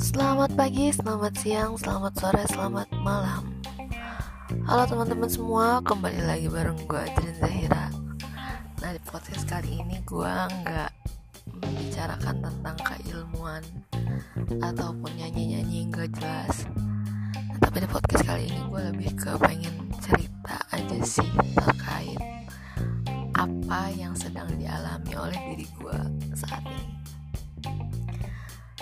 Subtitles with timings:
[0.00, 3.52] Selamat pagi, selamat siang, selamat sore, selamat malam.
[4.64, 7.92] Halo teman-teman semua, kembali lagi bareng gue Adrian Zahira.
[8.80, 10.32] Nah di podcast kali ini gue
[10.64, 10.92] nggak
[11.60, 13.60] membicarakan tentang keilmuan
[14.64, 16.64] Ataupun nyanyi-nyanyi yang gak jelas.
[17.52, 22.27] Nah, Tapi di podcast kali ini gue lebih ke pengen cerita aja sih terkait
[23.68, 26.00] apa yang sedang dialami oleh diri gue
[26.32, 26.88] saat ini.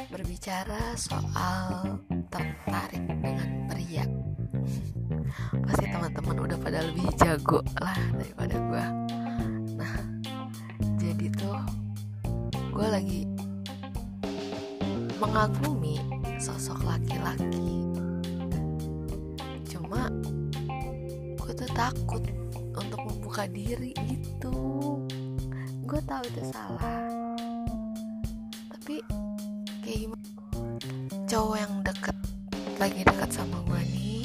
[0.06, 1.98] Berbicara soal
[2.30, 4.06] tertarik dengan pria.
[5.66, 8.84] Pasti teman-teman udah pada lebih jago lah daripada gue
[9.74, 9.98] nah
[11.02, 11.58] jadi tuh
[12.70, 13.20] gue lagi
[15.18, 15.98] mengagumi
[16.38, 17.82] sosok laki-laki.
[19.66, 20.06] Cuma
[21.42, 22.22] gue tuh takut
[22.78, 23.05] untuk
[23.36, 24.56] membuka diri gitu.
[25.84, 27.04] Gue tahu itu salah.
[28.72, 29.04] Tapi
[29.84, 30.24] kayak gimana
[31.28, 32.16] cowok yang deket
[32.80, 34.24] lagi deket sama gue nih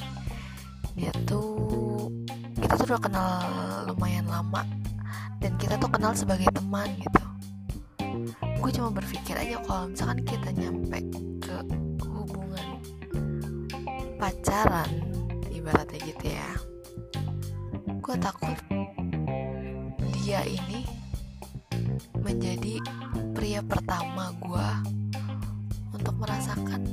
[0.95, 2.08] dia tuh
[2.56, 3.36] kita tuh udah kenal
[3.92, 4.64] lumayan lama.
[5.44, 7.23] Dan kita tuh kenal sebagai teman gitu.
[8.64, 11.03] Gue cuma berpikir aja kalau misalkan kita nyampe
[11.44, 11.58] ke
[12.08, 12.80] hubungan
[14.16, 15.03] pacaran
[15.52, 16.52] ibaratnya gitu ya
[18.12, 18.59] gue takut
[23.72, 24.70] pertama gue
[25.96, 26.84] untuk merasakan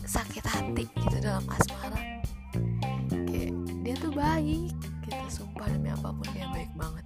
[0.00, 2.24] sakit hati gitu dalam asmara.
[3.12, 3.52] Kayak
[3.84, 4.72] dia tuh baik
[5.04, 7.04] gitu sumpah demi apa pun dia baik banget.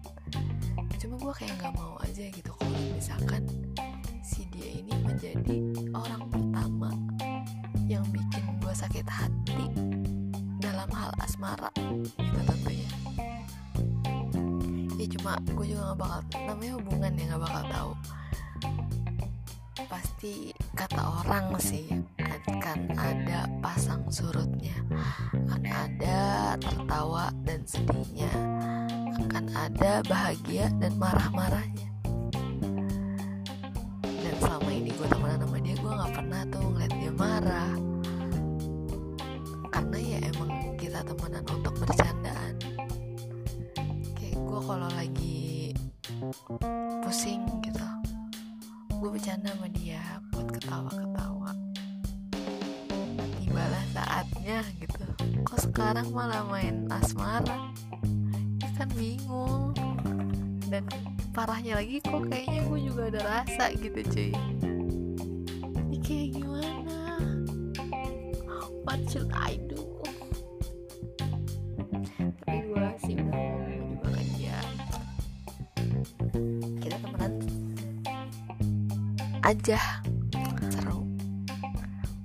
[1.02, 3.42] Cuma gue kayak nggak mau aja gitu kalau misalkan
[4.22, 5.58] si dia ini menjadi
[5.90, 6.94] orang pertama
[7.90, 9.74] yang bikin gue sakit hati
[10.62, 12.90] dalam hal asmara gitu tentunya.
[14.94, 17.92] Ya cuma gue juga nggak bakal namanya hubungan ya nggak bakal tahu
[19.92, 21.84] pasti kata orang sih
[22.48, 24.72] akan ada pasang surutnya
[25.52, 28.32] akan ada tertawa dan sedihnya
[29.20, 31.91] akan ada bahagia dan marah-marahnya
[61.82, 64.30] lagi kok kayaknya gue juga ada rasa gitu cuy.
[65.90, 67.18] Ini kayak gimana?
[68.86, 69.82] What should I do?
[72.38, 74.58] Tapi gue sih udah ngomong juga ke dia
[76.78, 77.32] kita temenan
[79.42, 80.06] aja.
[80.70, 81.02] Seru.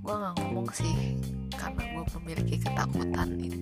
[0.05, 1.17] Gue nggak ngomong sih
[1.57, 3.56] karena gue memiliki ketakutan itu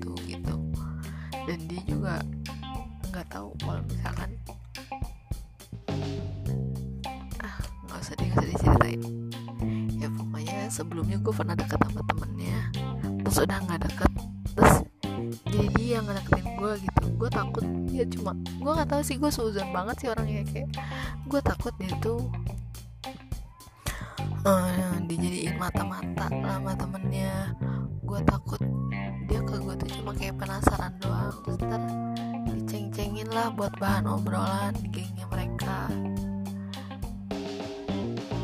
[18.85, 20.45] nggak tahu sih gue seuzon banget sih orangnya.
[20.45, 20.69] Kayak
[21.25, 22.21] gue takut dia tuh
[24.45, 27.49] uh, dijadiin mata-mata sama temennya.
[28.05, 28.61] Gue takut
[29.25, 31.33] dia ke gue tuh cuma kayak penasaran doang.
[31.41, 31.81] Terus ntar
[32.45, 35.89] diceng-cengin lah buat bahan obrolan gengnya mereka.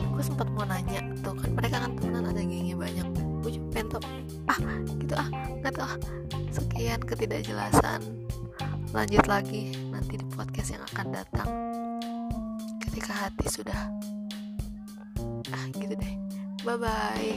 [0.09, 3.05] Gue sempat mau nanya tuh kan mereka kan temenan ada gengnya banyak.
[3.45, 4.01] Gue cuma pengen tau
[4.49, 4.57] ah
[4.97, 5.29] gitu ah
[5.61, 5.97] nggak tau ah
[6.49, 8.01] sekian ketidakjelasan.
[8.89, 9.90] Lanjut lagi
[11.01, 11.49] akan datang.
[12.77, 13.89] Ketika hati sudah
[15.49, 16.13] ah gitu deh.
[16.61, 17.33] Bye bye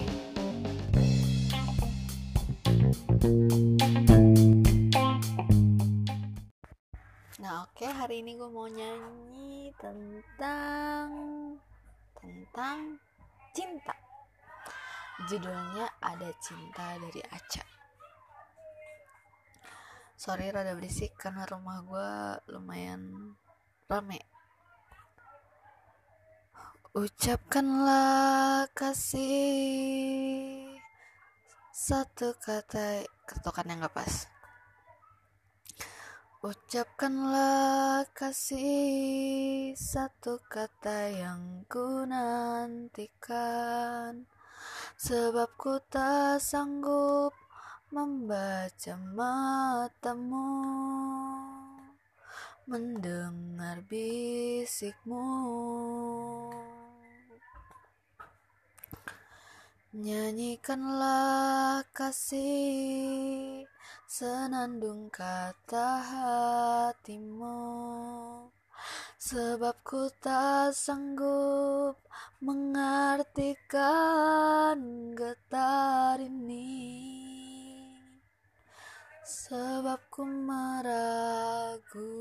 [7.41, 11.09] nah oke okay, hari ini gue mau nyanyi tentang
[12.21, 13.00] tentang
[13.56, 13.97] cinta.
[15.24, 17.65] Judulnya ada cinta dari Aca.
[20.21, 22.12] Sorry rada berisik karena rumah gue
[22.53, 23.33] lumayan
[23.89, 24.21] rame
[26.95, 29.27] Ucapkanlah kasih.
[31.75, 34.31] Satu kata Ketukan yang gak pas
[36.45, 39.72] Ucapkanlah kasih.
[39.77, 44.28] Satu kata yang ku nantikan.
[45.01, 47.33] Sebab ku tak sanggup
[47.91, 50.53] Membaca matamu
[52.65, 55.28] Mendengar bis bisikmu.
[59.93, 63.69] Nyanyikanlah kasih
[64.09, 67.61] senandung kata hatimu.
[69.21, 72.01] Sebab ku tak sanggup
[72.41, 73.77] mengartikan
[75.13, 77.23] getar ini
[79.24, 82.12] Sebab ku meragu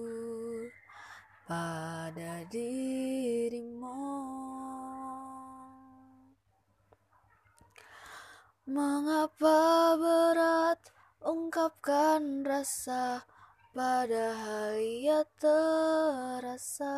[1.43, 4.07] pada dirimu.
[8.63, 10.79] Mengapa berat
[11.19, 13.27] ungkapkan rasa
[13.73, 16.93] Padahal ia terasa?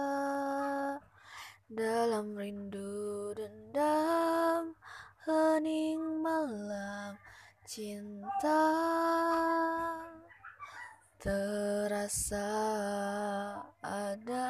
[1.65, 4.75] Dalam rindu dendam
[5.25, 7.17] Hening malam
[7.65, 8.61] cinta
[11.25, 12.53] Terasa
[13.81, 14.49] ada.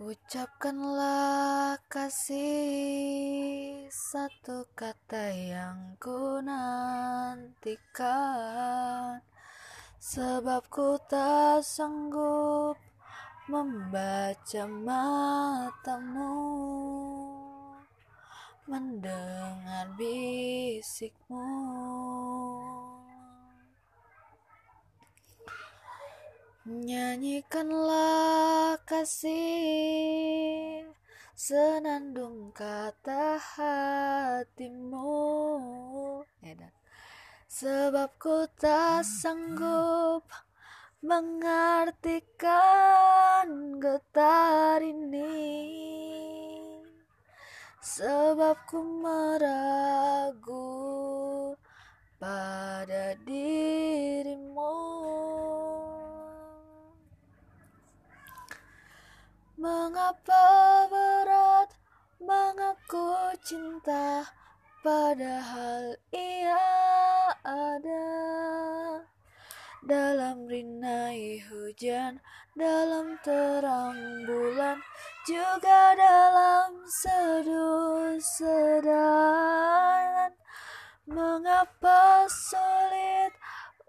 [0.00, 2.40] Ucapkanlah kasih
[3.92, 8.00] satu kata yang ku nantikan.
[10.00, 12.80] Sebab ku tak sanggup
[13.52, 16.40] membaca matamu
[18.64, 21.44] Mendengar bisikmu.
[26.64, 29.36] Nyanyikanlah kasih
[31.36, 35.12] Senandung kata hatimu.
[37.52, 40.24] Sebab ku tak sanggup
[41.02, 42.46] Mengartikan
[43.82, 45.34] getar ini.
[47.82, 50.62] Sebab ku meragu
[52.22, 54.78] pada dirimu.
[59.58, 61.74] Mengapa berat
[62.22, 64.22] mengaku cinta
[64.82, 66.66] Padahal ia
[67.46, 68.10] ada
[69.82, 72.22] Dalam rinai hujan
[72.54, 73.98] Dalam terang
[74.30, 74.78] bulan
[75.26, 80.30] Juga dalam seduh sedan
[81.10, 83.34] Mengapa sulit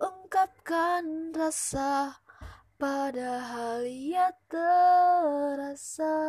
[0.01, 2.17] ungkapkan rasa?
[2.83, 6.19] Padahal ia terasa.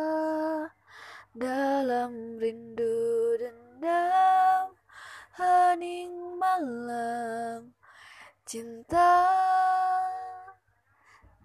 [1.35, 4.71] Dalam rindu dendam
[5.35, 7.75] hening malam
[8.45, 9.25] cinta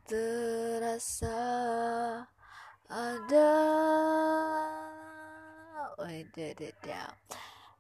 [0.04, 1.40] terasa
[2.92, 3.52] ada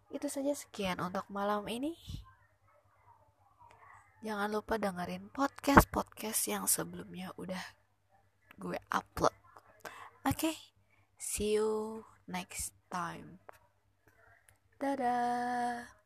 [0.08, 1.92] itu saja sekian untuk malam ini
[4.20, 7.72] Jangan lupa dengerin podcast-podcast yang sebelumnya udah
[8.60, 9.32] gue upload.
[10.28, 10.56] Oke, okay?
[11.16, 13.40] see you next time.
[14.76, 15.99] Dadah.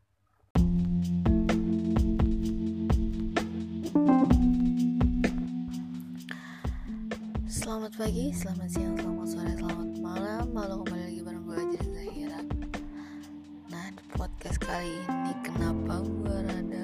[7.47, 10.45] Selamat pagi, selamat siang, selamat sore, selamat malam.
[10.51, 12.41] Malu kembali lagi bareng gue aja Zahira.
[13.71, 16.84] Nah, di podcast kali ini kenapa gue rada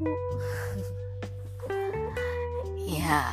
[0.00, 0.16] cupu.
[3.00, 3.28] ya,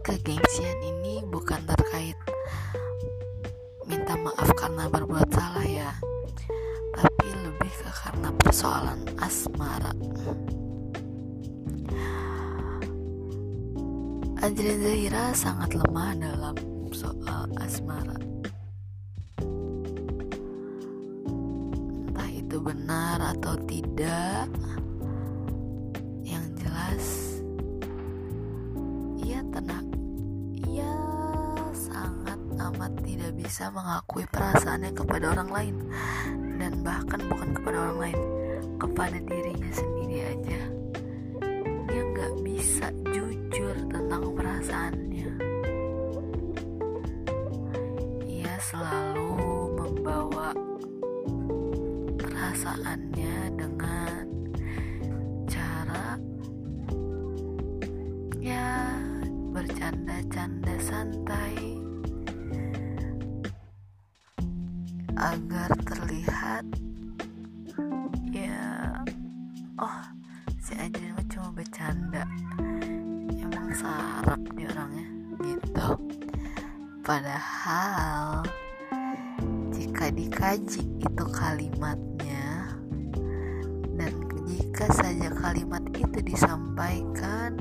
[0.00, 2.16] kegengsian ini bukan terkait
[3.84, 5.92] minta maaf karena berbuat salah ya,
[6.96, 9.92] tapi lebih ke karena persoalan asmara.
[14.42, 16.56] Angelina Zahira sangat lemah dalam
[16.90, 18.18] soal asmara.
[22.10, 23.81] Entah itu benar atau tidak,
[26.24, 27.04] yang jelas
[29.20, 29.88] ia tenang.
[30.64, 30.94] Ia
[31.76, 35.76] sangat amat tidak bisa mengakui perasaannya kepada orang lain
[36.56, 38.20] dan bahkan bukan kepada orang lain,
[38.80, 40.61] kepada dirinya sendiri aja.
[65.22, 66.66] Agar terlihat
[68.34, 68.98] ya
[69.78, 70.02] oh
[70.58, 72.26] si mah cuma bercanda.
[73.30, 75.06] Emang sarap dia orangnya
[75.46, 75.88] gitu.
[77.06, 78.42] Padahal
[79.70, 82.74] jika dikaji itu kalimatnya
[83.94, 84.12] dan
[84.42, 87.54] jika saja kalimat itu disampaikan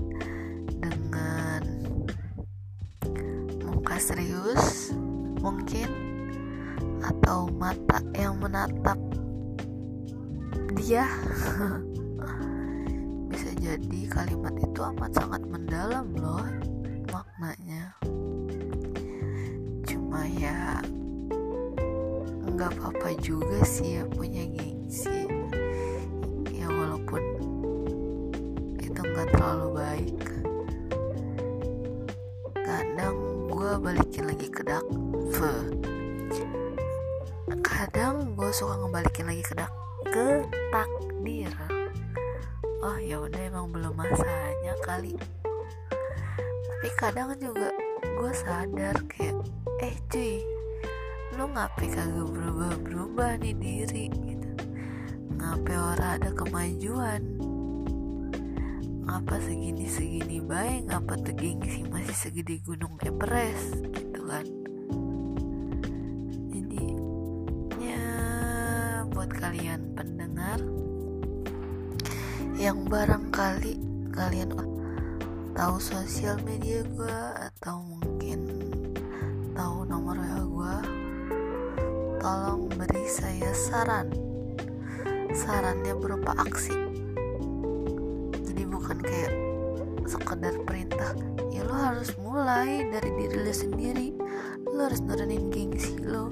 [13.31, 16.47] bisa jadi kalimat itu amat sangat mendalam loh
[17.11, 17.95] maknanya.
[19.87, 20.79] Cuma ya
[22.51, 25.27] nggak apa-apa juga sih ya punya gengsi.
[26.51, 27.23] Ya walaupun
[28.79, 30.19] itu nggak terlalu baik.
[32.61, 33.15] Kadang
[33.51, 35.81] gue balikin lagi ke dakve
[37.81, 39.73] kadang gue suka ngebalikin lagi ke dak
[40.11, 40.43] ke
[40.75, 41.47] takdir
[42.83, 45.15] oh ya udah emang belum masanya kali.
[46.67, 47.71] Tapi kadang juga
[48.03, 49.39] gue sadar kayak
[49.79, 50.43] eh cuy
[51.39, 54.05] lu ngapain kagak berubah berubah nih diri?
[54.11, 54.49] Gitu.
[55.39, 57.21] Ngapain orang ada kemajuan?
[59.07, 63.79] Ngapa segini segini baik ngapa tuh gengsi masih segede gunung Everest?
[63.95, 64.60] Gitu kan
[72.61, 73.73] yang barangkali
[74.13, 74.53] kalian
[75.57, 78.45] tahu sosial media gue atau mungkin
[79.57, 80.75] tahu nomor WA gue
[82.21, 84.13] tolong beri saya saran.
[85.33, 86.77] Sarannya berupa aksi.
[88.45, 89.33] Jadi bukan kayak
[90.05, 91.17] sekedar perintah.
[91.49, 94.13] Ya lo harus mulai dari diri lo sendiri.
[94.69, 96.29] Lo harus nurunin gengsi lo.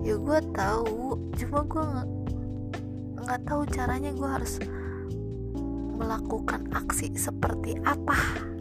[0.00, 1.84] Ya gue tahu cuma gue
[3.28, 4.16] nggak tahu caranya.
[4.16, 4.56] Gue harus
[5.96, 8.55] melakukan aksi seperti apa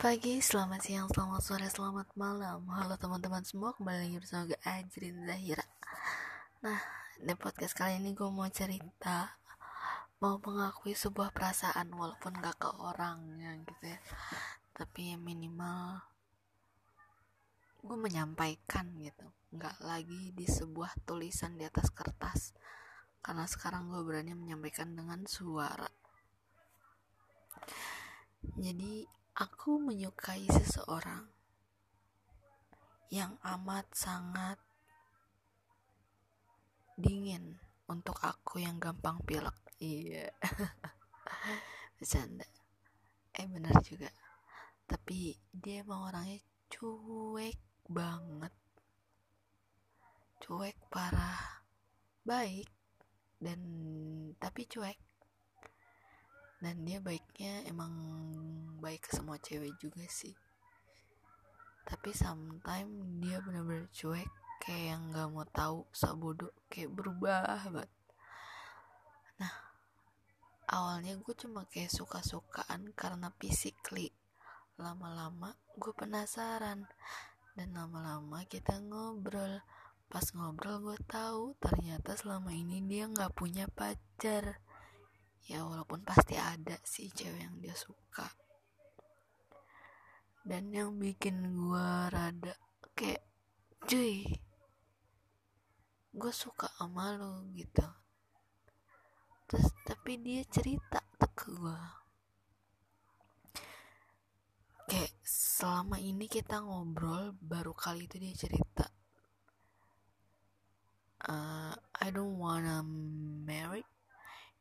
[0.00, 2.64] pagi, selamat siang, selamat sore, selamat malam.
[2.72, 5.60] Halo teman-teman semua, kembali lagi bersama gue Ajrin Zahira.
[6.64, 6.80] Nah,
[7.20, 9.36] di podcast kali ini gue mau cerita
[10.24, 14.00] Mau mengakui sebuah perasaan walaupun gak ke orang ya gitu ya.
[14.72, 16.00] Tapi minimal
[17.84, 19.28] Gue menyampaikan gitu.
[19.52, 22.56] Gak lagi di sebuah tulisan di atas kertas.
[23.20, 25.92] Karena sekarang gue berani menyampaikan dengan suara.
[28.56, 31.30] Jadi Aku menyukai seseorang
[33.10, 34.58] yang amat sangat
[36.98, 39.54] dingin untuk aku yang gampang pilek.
[39.78, 40.34] Iya.
[41.98, 42.46] Bercanda.
[43.34, 44.10] Eh bener juga.
[44.86, 48.54] Tapi dia emang orangnya cuek banget.
[50.42, 51.62] Cuek parah.
[52.26, 52.70] Baik
[53.40, 53.60] dan
[54.36, 55.09] tapi cuek
[56.60, 57.92] dan dia baiknya emang
[58.84, 60.36] baik ke semua cewek juga sih.
[61.88, 64.28] Tapi sometimes dia bener-bener cuek
[64.60, 67.90] kayak yang nggak mau tahu sabodo kayak berubah banget.
[69.40, 69.54] Nah
[70.68, 74.12] awalnya gue cuma kayak suka-sukaan karena physically.
[74.76, 76.84] Lama-lama gue penasaran.
[77.56, 79.64] Dan lama-lama kita ngobrol.
[80.12, 84.60] Pas ngobrol gue tahu ternyata selama ini dia nggak punya pacar
[85.48, 88.28] ya walaupun pasti ada sih cewek yang dia suka.
[90.44, 92.54] Dan yang bikin gue rada
[92.92, 93.24] kayak
[93.86, 94.26] cuy
[96.10, 97.86] gue suka sama lo gitu.
[99.46, 101.00] Terus tapi dia cerita
[101.40, 102.00] ke gue
[104.90, 108.90] kayak selama ini kita ngobrol baru kali itu dia cerita
[111.30, 112.82] uh, I don't wanna
[113.46, 113.86] marry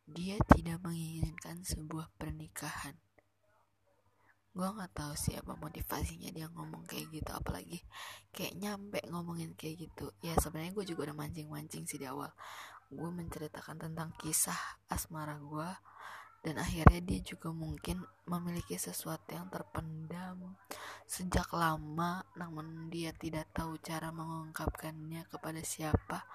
[0.09, 2.97] dia tidak menginginkan sebuah pernikahan.
[4.49, 7.79] gue nggak tahu sih apa motivasinya dia ngomong kayak gitu apalagi
[8.33, 10.11] kayak nyampe ngomongin kayak gitu.
[10.25, 12.33] Ya sebenarnya gue juga udah mancing-mancing sih di awal.
[12.89, 14.57] Gue menceritakan tentang kisah
[14.89, 15.69] asmara gue
[16.41, 20.55] dan akhirnya dia juga mungkin memiliki sesuatu yang terpendam
[21.05, 26.25] sejak lama namun dia tidak tahu cara mengungkapkannya kepada siapa.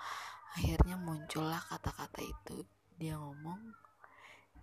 [0.55, 2.63] Akhirnya muncullah kata-kata itu
[3.01, 3.75] dia ngomong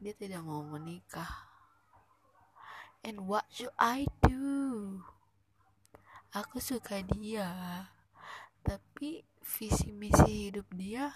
[0.01, 1.51] dia tidak mau menikah
[3.01, 5.01] And what should I do?
[6.37, 7.49] Aku suka dia,
[8.61, 11.09] tapi visi misi hidup dia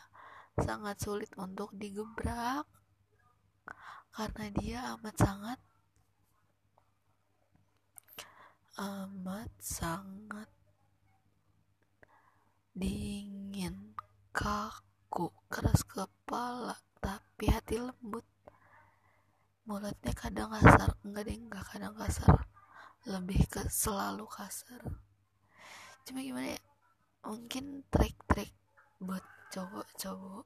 [0.57, 2.65] sangat sulit untuk digebrak
[4.17, 5.59] karena dia amat sangat
[8.81, 10.49] amat sangat
[12.73, 13.93] dingin,
[14.33, 18.25] kaku, keras kepala, tapi hati lembut.
[19.69, 22.49] Mulutnya kadang kasar enggak deh enggak kadang kasar.
[23.05, 24.81] Lebih ke selalu kasar.
[26.01, 26.61] Cuma gimana ya
[27.29, 28.57] mungkin trik-trik
[28.97, 29.21] buat
[29.53, 30.45] cowok-cowok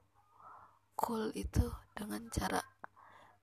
[1.00, 1.64] cool itu
[1.96, 2.60] dengan cara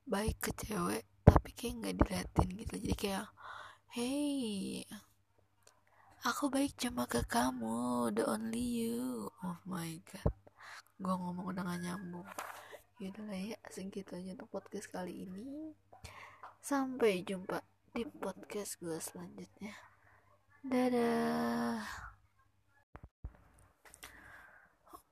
[0.05, 2.73] baik ke cewek tapi kayak nggak diliatin gitu.
[2.77, 3.25] Jadi kayak
[3.97, 4.85] hey
[6.21, 9.25] aku baik cuma ke kamu the only you.
[9.41, 10.33] Oh my god.
[10.97, 12.25] Gue ngomong udah gak nyambung
[12.97, 15.77] yaudah lah ya segitu aja untuk podcast kali ini.
[16.57, 17.61] Sampai jumpa
[17.93, 19.77] di podcast gue selanjutnya.
[20.65, 21.85] Dadah.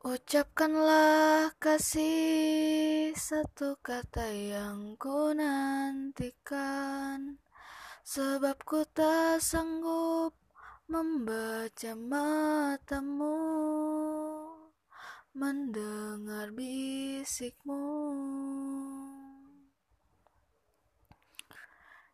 [0.06, 7.38] Ucapkanlah kasih satu kata yang ku nantikan.
[8.06, 10.34] Sebab ku tak sanggup
[10.89, 13.38] membaca matamu
[15.36, 17.84] mendengar bisikmu.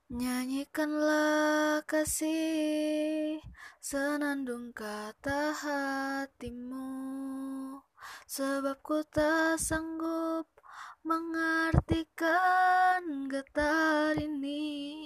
[0.10, 3.38] Nyanyikanlah kasih
[3.78, 6.90] senandung kata hatimu.
[8.26, 10.50] Sebab ku tak sanggup
[11.06, 12.26] mengartikan
[13.30, 14.98] getar ini.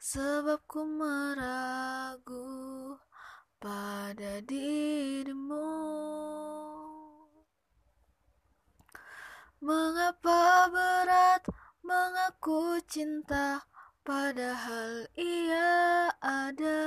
[0.00, 2.64] Sebab ku meragu
[3.58, 5.70] pada dirimu.
[9.64, 11.40] Mengapa berat
[11.80, 13.64] mengaku cinta
[14.04, 16.84] Padahal ia ada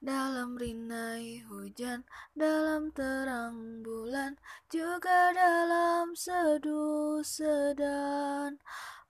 [0.00, 4.40] Dalam rinai hujan Dalam terang bulan
[4.72, 8.56] Juga dalam seduh sedan.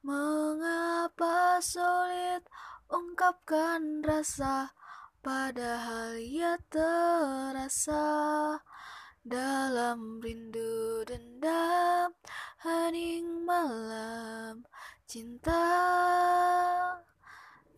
[0.02, 2.42] Mengapa sulit
[2.90, 4.74] ungkapkan rasa
[5.22, 8.58] Padahal ia terasa
[9.22, 12.10] dalam rindu dendam
[12.58, 14.66] hening malam
[15.06, 15.62] cinta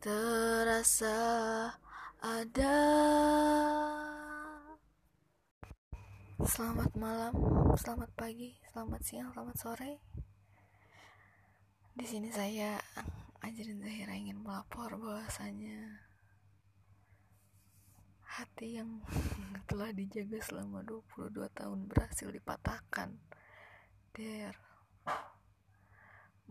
[0.01, 1.21] terasa
[2.25, 2.81] ada
[6.49, 7.35] Selamat malam,
[7.77, 9.93] selamat pagi, selamat siang, selamat sore.
[11.93, 12.81] Di sini saya
[13.45, 16.04] Ajrin Zahira ingin melapor bahwasanya
[18.35, 18.99] hati yang
[19.71, 23.15] telah dijaga selama 22 tahun berhasil dipatahkan.
[24.15, 24.55] Der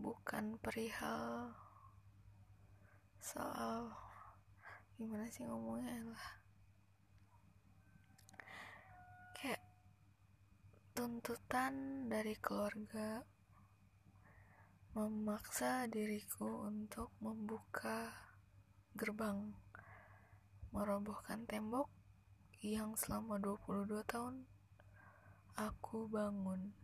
[0.00, 1.52] bukan perihal
[3.20, 3.92] soal
[4.96, 6.28] gimana sih ngomongnya lah.
[9.36, 9.64] Kayak
[10.96, 13.20] tuntutan dari keluarga
[14.94, 18.14] memaksa diriku untuk membuka
[18.94, 19.63] gerbang
[20.74, 21.86] merobohkan tembok
[22.58, 24.42] yang selama 22 tahun
[25.54, 26.74] aku bangun.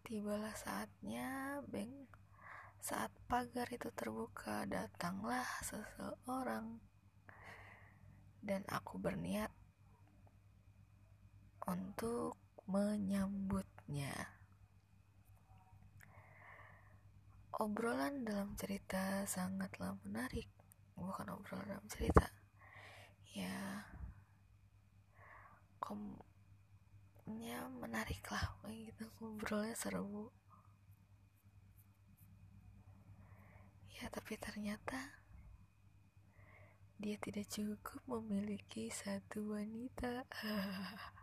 [0.00, 2.08] Tibalah saatnya, Beng.
[2.80, 6.80] Saat pagar itu terbuka, datanglah seseorang.
[8.40, 9.52] Dan aku berniat
[11.68, 14.40] untuk menyambutnya.
[17.60, 20.48] Obrolan dalam cerita sangatlah menarik
[21.00, 22.28] bukan obrolan dalam cerita.
[23.32, 23.88] Ya
[25.80, 29.08] komnya menarik lah gitu.
[29.18, 30.28] Ngobrolnya seru.
[33.96, 35.20] Ya tapi ternyata
[37.00, 40.28] dia tidak cukup memiliki satu wanita.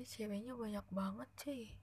[0.00, 1.76] Dia ceweknya banyak banget cuy.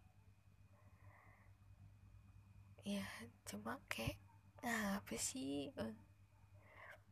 [2.82, 3.06] Ya
[3.46, 4.18] cuma kayak
[4.64, 5.70] nah apa sih?
[5.74, 5.96] Eh,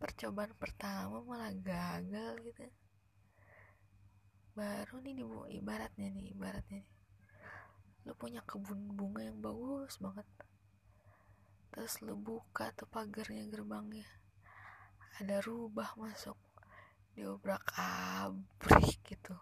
[0.01, 2.65] percobaan pertama malah gagal gitu.
[4.55, 5.27] Baru nih nih
[5.59, 6.95] ibaratnya nih ibaratnya nih.
[8.05, 10.27] Lu punya kebun bunga yang bagus banget.
[11.73, 14.07] Terus lu buka tuh pagarnya gerbangnya.
[15.19, 16.39] Ada rubah masuk.
[17.15, 19.35] Diobrak abrik gitu.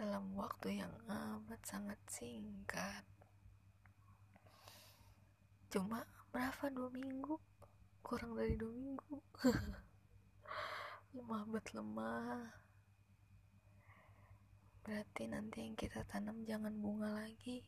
[0.00, 3.04] Dalam waktu yang amat sangat singkat.
[5.68, 6.70] Cuma berapa?
[6.70, 7.34] Dua minggu?
[8.00, 9.14] Kurang dari dua minggu.
[11.14, 12.50] Lemah bet lemah.
[14.86, 17.62] Berarti nanti yang kita tanam jangan bunga lagi.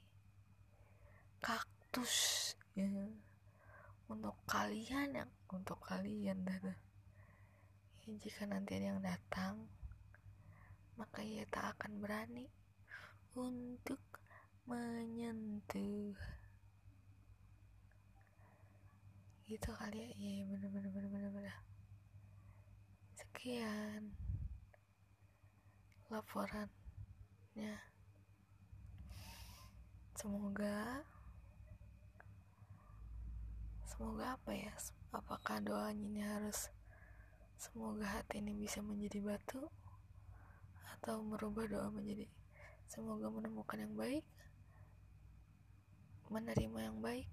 [1.43, 2.55] Kaktus.
[2.79, 2.89] Ya.
[4.07, 6.75] Untuk kalian yang untuk kalian dada.
[8.07, 9.67] Ya, jika nanti ada yang datang
[10.97, 12.47] maka ia tak akan berani
[13.33, 14.01] untuk
[14.69, 16.15] menyentuh
[19.53, 20.09] gitu kali ya.
[20.17, 21.57] Iya bener bener bener bener bener.
[23.21, 24.17] Sekian
[26.09, 27.75] laporannya.
[30.17, 31.05] Semoga
[33.85, 34.73] semoga apa ya
[35.13, 36.73] apakah doanya ini harus
[37.61, 39.69] semoga hati ini bisa menjadi batu
[40.99, 42.27] atau merubah doa menjadi
[42.89, 44.25] semoga menemukan yang baik
[46.33, 47.29] menerima yang baik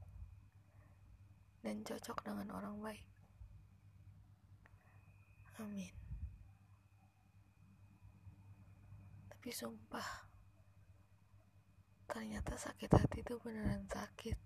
[1.59, 3.05] dan cocok dengan orang baik.
[5.59, 5.91] Amin.
[9.27, 10.07] Tapi sumpah
[12.07, 14.37] ternyata sakit hati itu beneran sakit.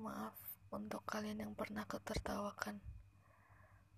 [0.00, 0.36] Maaf
[0.72, 2.80] untuk kalian yang pernah ketertawakan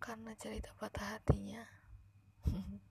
[0.03, 1.62] karena cerita patah hatinya.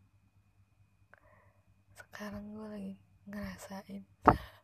[2.00, 2.94] Sekarang gue lagi
[3.28, 4.04] ngerasain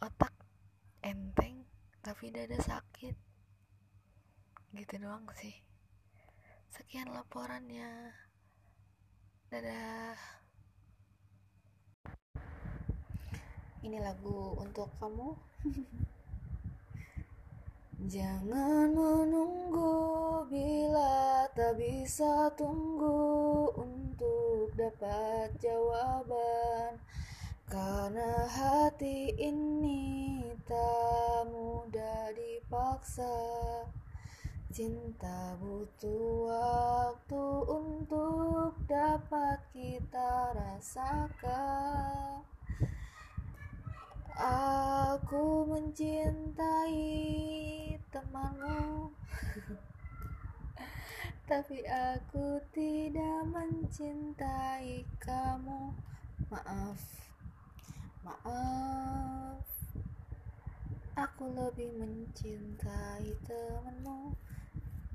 [0.00, 0.32] otak
[1.04, 1.68] enteng
[2.00, 3.12] tapi dada sakit.
[4.72, 5.52] Gitu doang sih.
[6.72, 8.16] Sekian laporannya.
[9.52, 10.16] Dadah.
[13.84, 15.36] Ini lagu untuk kamu.
[18.14, 19.92] Jangan menunggu
[20.48, 26.96] bila tak bisa tunggu untuk dapat jawaban
[27.70, 33.30] Karena hati ini tak mudah dipaksa
[34.74, 42.42] Cinta butuh waktu untuk dapat kita rasakan.
[44.34, 47.06] Aku mencintai
[48.10, 49.14] temanmu
[51.50, 55.94] tapi aku tidak mencintai kamu.
[56.50, 57.19] Maaf
[58.24, 59.64] maaf.
[61.16, 64.36] Aku lebih mencintai temanmu.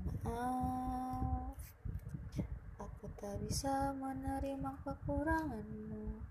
[0.06, 1.58] Maaf.
[2.82, 6.22] Aku tak bisa menerima kekuranganmu.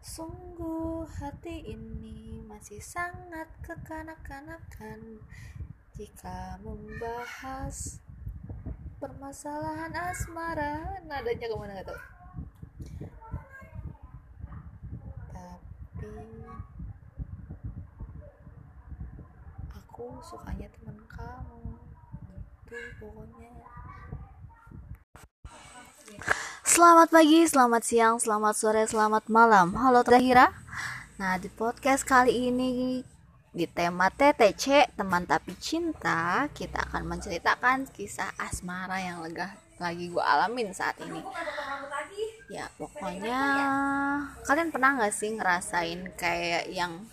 [0.00, 5.20] Sungguh hati ini masih sangat kekanak-kanakan.
[5.96, 8.00] Jika membahas
[9.00, 12.19] permasalahan asmara nadanya ke mana gak tau
[19.72, 21.76] aku sukanya temen kamu.
[22.64, 23.52] Gitu pokoknya.
[26.64, 29.76] Selamat pagi, selamat siang, selamat sore, selamat malam.
[29.76, 30.48] Halo Tahira
[31.20, 33.04] Nah di podcast kali ini
[33.52, 40.20] di tema TTC teman tapi cinta kita akan menceritakan kisah asmara yang lega lagi gue
[40.20, 41.24] alamin saat ini.
[42.50, 43.40] ya pokoknya
[44.42, 47.06] kalian pernah gak sih ngerasain kayak yang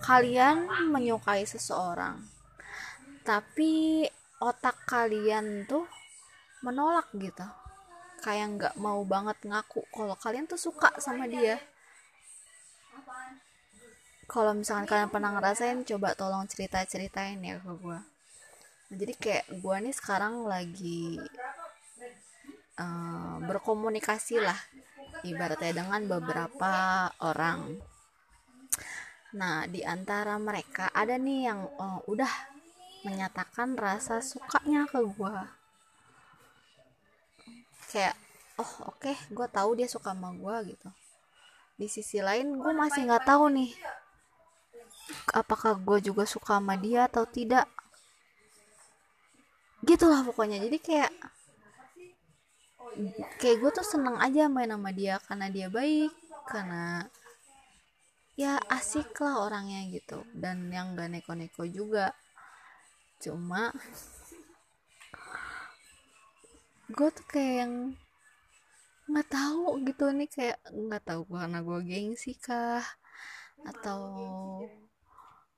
[0.00, 2.24] kalian menyukai seseorang
[3.22, 4.02] tapi
[4.40, 5.84] otak kalian tuh
[6.64, 7.44] menolak gitu?
[8.24, 11.60] Kayak nggak mau banget ngaku kalau kalian tuh suka sama dia.
[14.24, 18.00] Kalau misalkan kalian pernah ngerasain coba tolong cerita ceritain ya ke gue
[18.88, 21.20] jadi kayak gue nih sekarang lagi
[22.78, 24.58] uh, berkomunikasi lah
[25.26, 26.72] ibaratnya dengan beberapa
[27.20, 27.78] orang.
[29.34, 32.30] Nah di antara mereka ada nih yang uh, udah
[33.06, 35.34] menyatakan rasa sukanya ke gue
[37.88, 38.12] kayak
[38.60, 40.88] oh oke okay, gue tahu dia suka sama gue gitu.
[41.78, 43.70] Di sisi lain gue masih nggak tahu nih
[45.32, 47.64] apakah gue juga suka sama dia atau tidak.
[49.86, 50.60] Gitulah pokoknya.
[50.60, 51.12] Jadi kayak
[53.40, 56.12] kayak gue tuh seneng aja main sama dia karena dia baik
[56.48, 57.06] karena
[58.38, 60.22] ya asik lah orangnya gitu.
[60.30, 62.14] Dan yang gak neko-neko juga.
[63.18, 63.74] Cuma
[66.88, 67.74] gue tuh kayak yang
[69.08, 72.84] nggak tahu gitu nih kayak nggak tahu karena gue gengsi kah?
[73.66, 74.00] Atau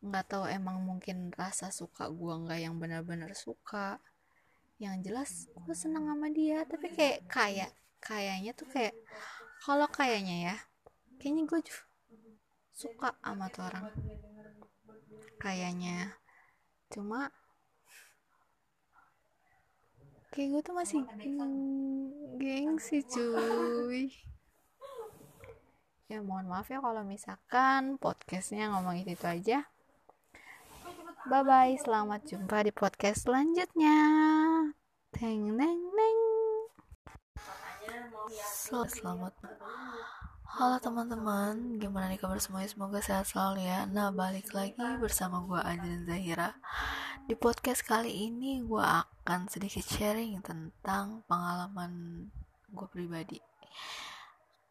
[0.00, 4.00] nggak tahu emang mungkin rasa suka gue nggak yang benar-benar suka
[4.80, 6.64] yang jelas gue seneng sama dia.
[6.64, 8.96] Tapi kayak kayak kayaknya tuh kayak
[9.60, 10.56] kalau kayaknya ya
[11.20, 11.60] kayaknya gue
[12.72, 13.92] suka sama tuh orang.
[15.36, 16.16] Kayaknya.
[16.88, 17.28] Cuma
[20.32, 21.00] kayak gue tuh masih
[22.40, 24.08] gengsi cuy.
[26.10, 29.62] Ya mohon maaf ya kalau misalkan podcastnya ngomong itu, itu aja
[31.28, 33.98] bye bye selamat jumpa di podcast selanjutnya
[35.12, 36.18] teng neng neng
[38.88, 39.36] selamat
[40.50, 42.66] Halo teman-teman, gimana nih kabar semuanya?
[42.74, 43.86] Semoga sehat selalu ya.
[43.86, 46.58] Nah, balik lagi bersama gue Ajin Zahira.
[47.22, 52.26] Di podcast kali ini gue akan sedikit sharing tentang pengalaman
[52.66, 53.38] gue pribadi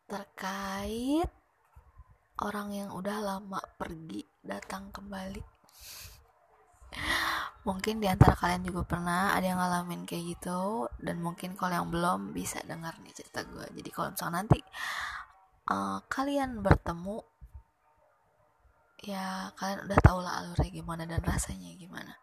[0.09, 1.29] terkait
[2.41, 5.59] orang yang udah lama pergi datang kembali.
[7.67, 11.89] Mungkin di antara kalian juga pernah ada yang ngalamin kayak gitu dan mungkin kalau yang
[11.91, 13.67] belum bisa dengar nih cerita gue.
[13.75, 14.59] Jadi kalau misalnya nanti
[15.69, 17.19] uh, kalian bertemu
[18.99, 22.15] ya kalian udah tau lah alurnya gimana dan rasanya gimana.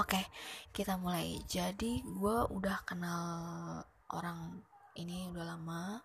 [0.00, 0.26] Oke
[0.72, 1.38] kita mulai.
[1.44, 3.24] Jadi gue udah kenal
[4.10, 4.64] orang
[4.96, 6.00] ini udah lama.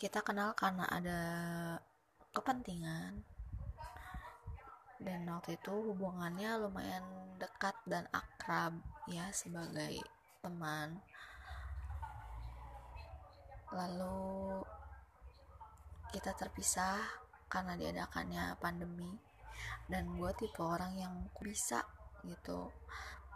[0.00, 1.20] Kita kenal karena ada
[2.32, 3.31] kepentingan
[5.02, 7.02] dan waktu itu hubungannya lumayan
[7.38, 8.78] dekat dan akrab
[9.10, 9.98] ya sebagai
[10.42, 11.02] teman.
[13.74, 14.62] Lalu
[16.14, 17.02] kita terpisah
[17.50, 19.10] karena diadakannya pandemi.
[19.86, 21.84] Dan gue tipe orang yang bisa
[22.26, 22.70] gitu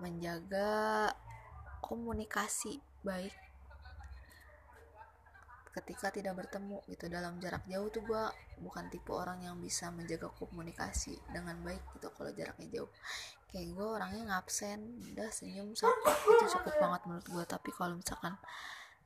[0.03, 1.11] menjaga
[1.83, 3.46] komunikasi baik
[5.77, 7.13] ketika tidak bertemu gitu.
[7.13, 8.25] Dalam jarak jauh tuh gue
[8.65, 12.91] bukan tipe orang yang bisa menjaga komunikasi dengan baik gitu kalau jaraknya jauh.
[13.53, 14.81] Kayak gue orangnya ngabsen
[15.13, 18.35] udah senyum sapa itu cukup banget menurut gue tapi kalau misalkan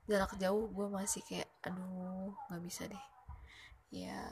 [0.06, 3.04] jarak jauh gue masih kayak aduh nggak bisa deh.
[3.90, 4.30] Ya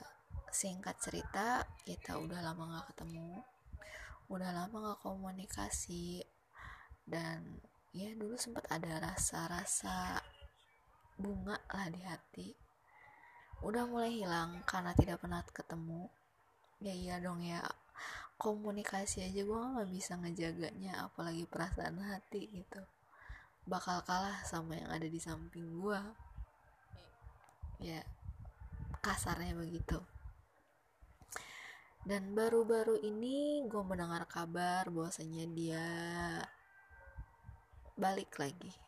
[0.48, 3.44] singkat cerita kita udah lama gak ketemu
[4.29, 6.24] udah lama gak komunikasi
[7.09, 7.61] dan
[7.96, 10.20] ya dulu sempat ada rasa-rasa
[11.19, 12.49] bunga lah di hati.
[13.67, 16.07] Udah mulai hilang karena tidak pernah ketemu.
[16.79, 17.59] Ya iya dong ya.
[18.39, 22.79] Komunikasi aja gue gak bisa ngejaganya apalagi perasaan hati gitu.
[23.67, 26.01] Bakal kalah sama yang ada di samping gue
[27.83, 27.99] ya
[29.03, 29.99] kasarnya begitu.
[32.07, 35.87] Dan baru-baru ini gue mendengar kabar bahwasanya dia
[37.99, 38.88] balik lagi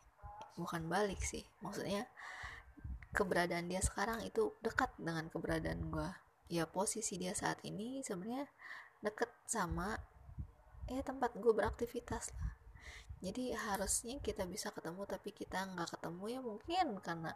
[0.61, 1.43] bukan balik sih.
[1.65, 2.05] Maksudnya
[3.17, 6.11] keberadaan dia sekarang itu dekat dengan keberadaan gue
[6.51, 8.47] ya posisi dia saat ini sebenarnya
[9.01, 9.99] deket sama
[10.91, 12.53] ya tempat gue beraktivitas lah.
[13.21, 17.33] Jadi harusnya kita bisa ketemu tapi kita nggak ketemu ya mungkin karena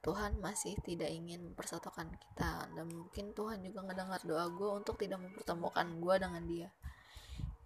[0.00, 2.72] Tuhan masih tidak ingin mempersatukan kita.
[2.72, 6.68] Dan mungkin Tuhan juga ngedengar doa gue untuk tidak mempertemukan gue dengan dia.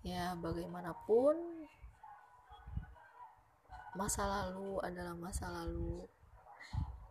[0.03, 1.65] Ya bagaimanapun
[3.95, 6.03] masa lalu adalah masa lalu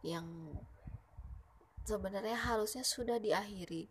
[0.04, 0.28] yang
[1.88, 3.88] sebenarnya harusnya sudah diakhiri.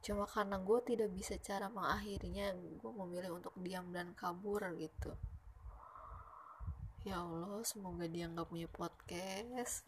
[0.00, 5.12] Cuma karena gue tidak bisa cara mengakhirinya gue memilih untuk diam dan kabur gitu.
[7.04, 9.84] Ya Allah semoga dia nggak punya podcast.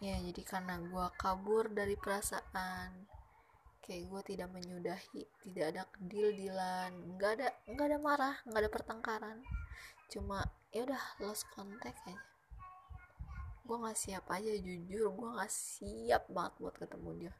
[0.00, 3.16] Ya jadi karena gue kabur dari perasaan
[3.86, 9.38] kayak gue tidak menyudahi tidak ada deal-dealan nggak ada nggak ada marah nggak ada pertengkaran
[10.06, 12.20] cuma ya udah lost contact aja.
[13.66, 17.34] Gue nggak siap aja jujur gue nggak siap banget buat ketemu dia.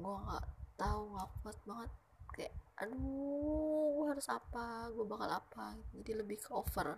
[0.00, 0.46] Gue nggak
[0.80, 1.90] tahu nggak kuat banget.
[2.32, 4.88] Kayak aduh gue harus apa?
[4.94, 5.76] Gue bakal apa?
[5.92, 6.96] Jadi lebih ke over.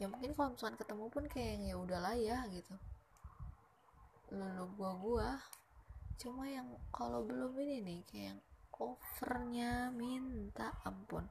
[0.00, 2.72] Ya mungkin kalau misalkan ketemu pun kayak ya udahlah ya gitu.
[4.30, 5.30] Lalu gua gua
[6.20, 11.24] cuma yang kalau belum ini nih kayak yang covernya minta ampun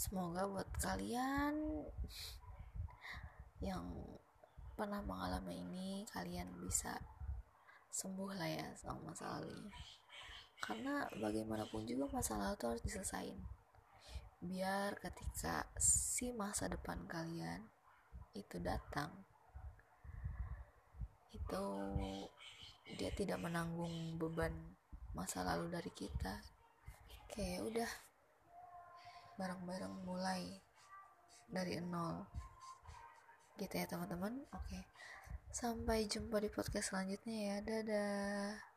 [0.00, 1.84] semoga buat kalian
[3.60, 3.84] yang
[4.72, 6.96] pernah mengalami ini kalian bisa
[7.92, 9.72] sembuh lah ya sama masa lalu ini.
[10.56, 13.36] Karena bagaimanapun juga masalah itu harus diselesain.
[14.40, 17.60] Biar ketika si masa depan kalian
[18.32, 19.12] itu datang
[21.36, 21.64] itu
[22.96, 24.56] dia tidak menanggung beban
[25.12, 26.40] masa lalu dari kita.
[27.28, 27.90] Kayak udah
[29.40, 30.44] bareng-bareng mulai
[31.48, 32.28] dari nol.
[33.56, 34.44] Gitu ya teman-teman.
[34.52, 34.84] Oke.
[35.48, 37.56] Sampai jumpa di podcast selanjutnya ya.
[37.64, 38.69] Dadah